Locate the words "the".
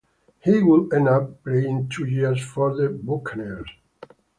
2.75-2.89